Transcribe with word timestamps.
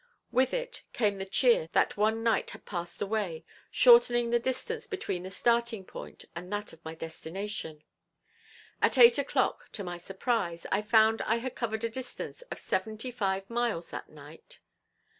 With 0.31 0.51
it 0.51 0.81
came 0.93 1.17
the 1.17 1.27
cheer 1.27 1.69
that 1.73 1.95
one 1.95 2.23
night 2.23 2.49
had 2.49 2.65
passed 2.65 3.03
away, 3.03 3.45
shortening 3.69 4.31
the 4.31 4.39
distance 4.39 4.87
between 4.87 5.21
the 5.21 5.29
starting 5.29 5.85
point 5.85 6.25
and 6.35 6.51
that 6.51 6.73
of 6.73 6.83
my 6.83 6.95
destination. 6.95 7.83
At 8.81 8.97
eight 8.97 9.19
o'clock 9.19 9.69
to 9.73 9.83
my 9.83 9.99
surprise, 9.99 10.65
I 10.71 10.81
found 10.81 11.21
I 11.21 11.35
had 11.35 11.53
covered 11.53 11.83
a 11.83 11.87
distance 11.89 12.41
of 12.49 12.57
seventy 12.57 13.11
five 13.11 13.47
miles 13.47 13.91
that 13.91 14.09
night. 14.09 14.57